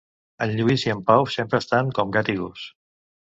[0.45, 2.65] En Lluís i en Pau sempre estan com gat i gos